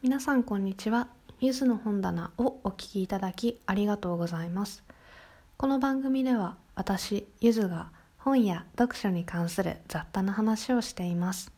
[0.00, 1.08] 皆さんこんにちは。
[1.40, 4.84] ゆずの本棚をお聞きいただきありがとうございます。
[5.56, 11.50] この番組では私ゆずが本や読書に関する雑多な話をしています。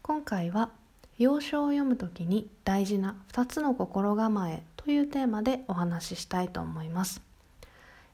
[0.00, 0.70] 今回は
[1.18, 7.20] 洋書を読むときに大事な2つの心構えというテーマでお話ししたいと思います、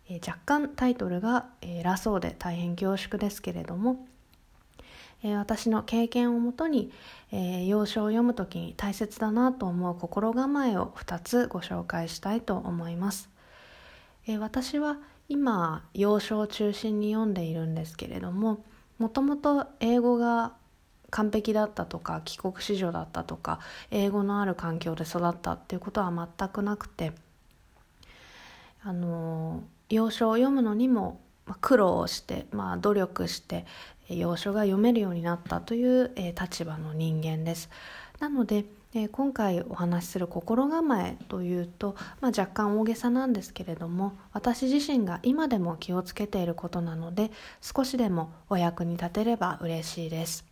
[0.09, 4.05] え、若干タイトルが偉そうで大変恐縮ですけれども
[5.23, 6.91] え私の経験をもとに、
[7.31, 13.29] えー、要所を読む時に大切だなと思う心構えを2つご紹介したいと思います、
[14.27, 14.99] えー、私は
[15.29, 18.65] 今要所を中心に読んでいるんですけれども
[18.99, 20.55] もともと英語が
[21.11, 23.61] 完璧だったとか帰国子女だったとか
[23.91, 27.13] 英語のある環境で育ったっていうことは全くなくて
[28.83, 31.21] あの要所を読むのにも
[31.61, 33.67] 苦労して、まあ、努力して
[34.09, 37.71] 要所が読めるようになったという、え立場の人間です。
[38.19, 50.45] なので、え今回お話しする心構えというと、まあ、若干大げさなんですけれども私自身が今でも気をつけていることなので少しでもお役に立てれば嬉しいです。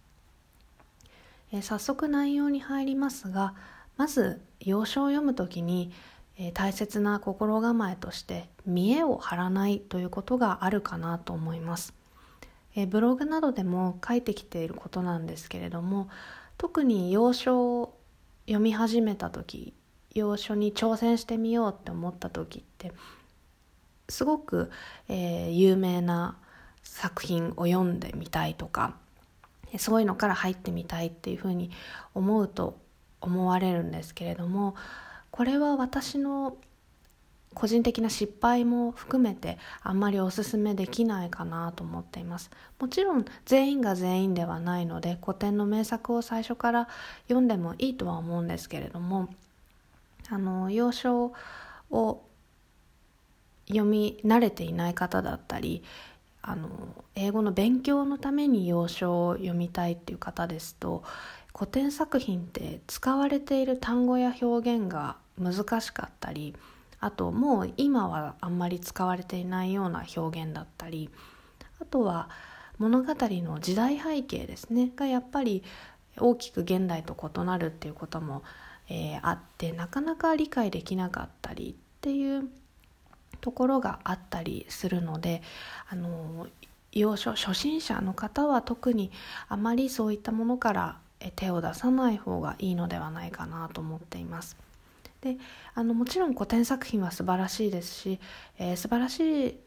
[1.52, 3.54] え早速内容に入りますが
[3.96, 5.90] まず要所を読む時に
[6.38, 11.92] え大切な心構えとして見栄を張らないということがあるかなと思います。
[12.76, 16.08] えブログなどでも書いてきていることなんですけれども
[16.56, 17.98] 特に洋書を
[18.46, 19.74] 読み始めた時
[20.14, 22.92] 洋書に挑戦してみようって思った時って
[24.08, 24.70] すごく、
[25.08, 26.36] えー、有名な
[26.82, 28.94] 作品を読んでみたいとか
[29.76, 31.70] そういうのから入ってみたいっていうふうに
[32.14, 32.78] 思うと
[33.20, 34.74] 思われるんですけれども
[35.30, 36.56] これは私の
[37.54, 42.50] 個人的な失敗も含めてあんまりおすすめできないかなと思っています。
[42.78, 46.88] もちろん全員が全員ではないので古典の名作を最初から
[47.22, 49.28] 読んでもいいとは思うんですけれども
[50.30, 51.32] あの要所
[51.90, 52.22] を
[53.66, 55.82] 読み慣れていない方だったり
[56.42, 56.68] あの
[57.14, 61.02] 英語の勉強のために要所を読みたいっていう方ですと
[61.54, 66.54] 古典作品って使われている単語や表現が難しかったり
[67.00, 71.10] あともう今はあんまり使われていないような表現だったり
[71.80, 72.28] あとは
[72.78, 75.62] 物語の時代背景ですねがやっぱり
[76.16, 78.42] 大きく現代と異なるっていうことも、
[78.88, 82.48] えー、あってなかなか理解できなかったりっていう
[83.40, 85.42] ところがあったりするので
[85.88, 86.46] あの
[86.92, 89.10] 要所初心者の方は特に
[89.48, 90.98] あまりそういったものから
[91.36, 94.56] 手を出さない方がいいのではないかなと思っています。
[95.20, 95.36] で
[95.74, 98.20] あのもちろん古典作品は素晴らしいですし、
[98.58, 99.58] えー、素晴らしい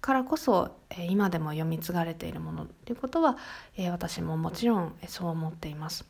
[0.00, 3.36] からこそ、えー、今でも読み継がれているものということは、
[3.76, 6.06] えー、私ももちろんそう思っています。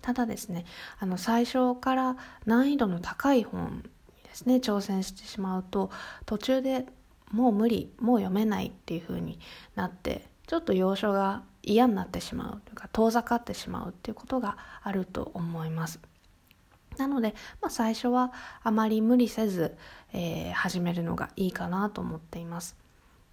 [0.00, 0.64] ただですね
[1.00, 2.16] あの最初から
[2.46, 3.84] 難易度の高い本
[4.28, 5.90] ですね挑戦してしまうと
[6.26, 6.86] 途中で
[7.32, 9.38] もう無理もう読めないっていう風に
[9.74, 16.00] なってちょっと要所が嫌になってしまうというか遠ざかってしまうっていうことがあると思います。
[16.96, 19.76] なので、まあ、最初はあまり無理せず、
[20.12, 22.76] えー、始めるのがいいかなと思っています。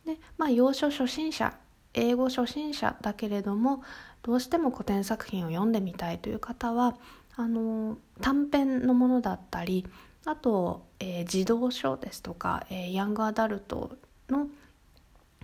[0.05, 1.57] で、まあ、洋書初心者
[1.95, 3.81] 英語初心者だけれども
[4.21, 6.97] どうしても古典作品を読んでみたいという方は
[7.35, 9.85] あの短編のものだったり
[10.25, 13.95] あと、えー、児童書ですとか、えー、ヤングアダルト
[14.27, 14.47] の、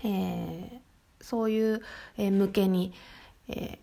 [0.03, 1.81] えー、そういう、
[2.17, 2.93] えー、向けに、
[3.47, 3.77] え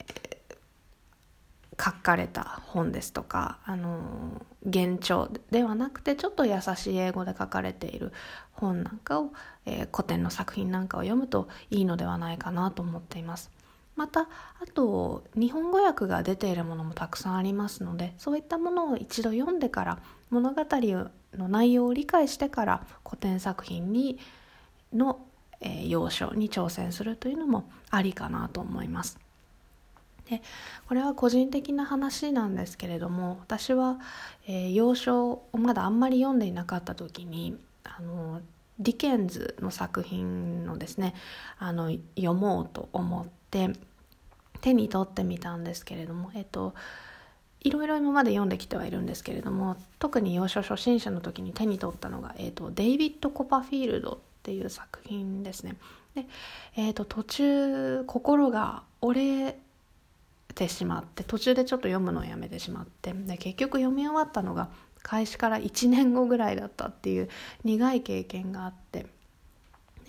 [1.77, 8.13] ー、書かれた本ですとかあの幻聴ではなくてちょっと優しい英語で書かれている
[8.51, 9.31] 本なんかを、
[9.67, 13.51] えー、古典の作品なんかを読むといいのではないかなと思っています。
[13.99, 14.29] またあ
[14.73, 19.99] と日本語訳が出ているものもたくさんありますのでそういったものを一度読んでから
[20.31, 20.65] 物語
[21.35, 24.21] の内容を理解してから古典作品に
[24.93, 25.19] の、
[25.61, 29.19] えー、要所に挑戦するというのもありかなと思います。
[30.31, 30.43] で
[30.87, 33.99] これは個人的な話なんですけれども私は、
[34.47, 38.43] えー、洋書をまだあんまり読んでいなかった時にあの
[38.79, 41.15] ディケンズの作品のですね
[41.59, 43.71] あの読もうと思って
[44.61, 46.75] 手に取ってみたんですけれどもえっと
[47.61, 55.77] いろいろ今まで読んできてはいるんですけれども特に洋書初心者の時に手に取ったのが、えっと、デイビッド・コパフィールドっていう作品ですね。
[56.15, 56.27] で、
[56.77, 59.59] えっと、途中心が折れ
[60.55, 64.69] てしまって途中でちょっと読むのをやめてしまってで結局読み終わったのが
[65.03, 67.29] 開始から1年後ぐらいだったっていう
[67.65, 69.07] 苦い経験があって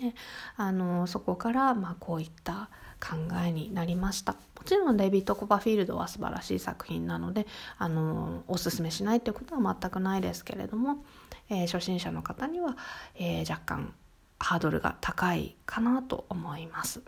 [0.00, 0.14] で
[0.56, 2.70] あのそこからまあこういった
[3.00, 7.46] 考えになりましたもちろんデビッド・コバフィールドは素晴らしい作品なので
[7.78, 11.04] あのおすすめしないということは全くないですけれども、
[11.48, 12.76] えー、初心者の方には、
[13.14, 13.94] えー、若干
[14.38, 17.02] ハードルが高いかなと思います。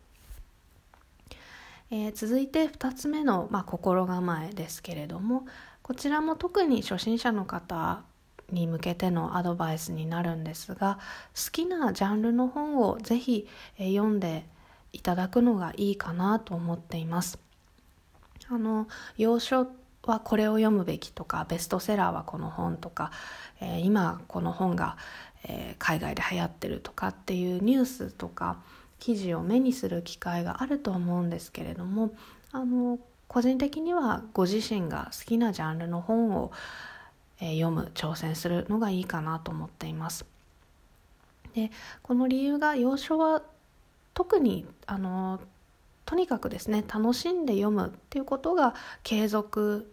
[1.90, 5.44] えー、続いて2つ目の、まあ、心構えですけれども
[5.82, 8.02] こちらも特に初心者の方
[8.52, 10.98] に向けてのアドバイスになるんですが
[11.34, 14.44] 好きなジャンルの本をぜひ、え、読んで
[14.92, 17.38] いただくのがいいかなと思っています。
[18.48, 19.68] あの要所
[20.04, 23.12] はこれを読むべきとかベストセラーはこの本とか、
[23.60, 24.96] えー、今この本が、
[25.44, 28.58] えー、海外で流行ってるとかっていうニュースとか
[28.98, 32.12] 記事を目にする機会があると思うんですけれども
[32.50, 32.98] あの
[33.32, 36.52] 個人的にはご自身が好きなジャンルの本を、
[37.42, 40.24] え、読む挑戦するのがいいかなと思っています。
[41.54, 41.70] で
[42.02, 43.42] この理由が要所は
[44.14, 45.40] 特にあの
[46.06, 49.90] とにかくですね楽しんで読むっていうことが継続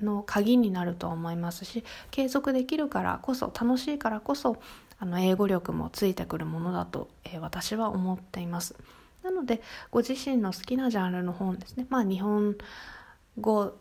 [0.00, 4.56] の鍵になると思いますし継続できるからこそ楽しいからこそ
[4.98, 8.74] あの英語力もついてくるものだと、えー、私は思っています。
[9.22, 9.60] なので
[9.90, 12.56] ご自身の好きなジャンルの本ですねまあ日本
[13.40, 13.74] 語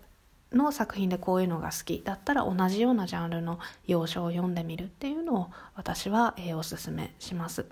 [0.51, 7.65] の作品でこういうのが好きだったら同じようなジャンルの要所を読んでみるっていうのを私は、えー、おすすめします。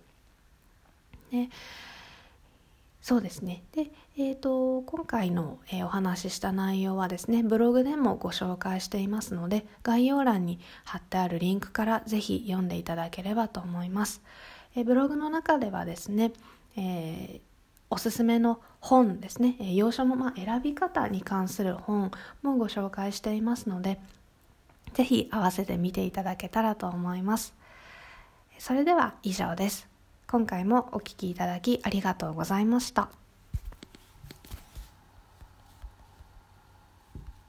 [1.31, 1.49] で
[3.03, 3.63] そうですね。
[3.73, 14.21] で、えーと、今回の、えー、お話しした内容はですね、ブログでもご紹介していますので、概要欄に貼ってあるリンクからぜひ読んでいただければと思います。
[14.73, 16.31] えー、ブログの中ではですね、
[16.77, 17.41] えー、
[17.89, 23.97] おすすめの本ですね、え要所の、ま選び方に関する本もご紹介していますので、
[24.93, 27.55] ぜひ合わせて見ていただけたらと思います。
[28.59, 29.87] それでは以上です。
[30.27, 33.22] 今回もお聴きいただきありがとうございました。